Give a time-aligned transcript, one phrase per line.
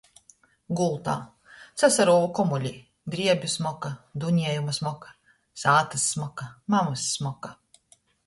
[0.77, 1.13] Gultā.
[1.81, 2.71] Sasaruovu komulī,
[3.15, 3.91] driebu smoka,
[4.23, 5.13] duniejuma smoka,
[5.65, 7.53] sātys smoka, mamys smoka.